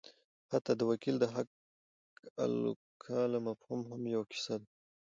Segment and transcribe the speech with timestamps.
[0.51, 4.67] حتی د وکیل د حقالوکاله مفهوم هم یوه کیسه ده.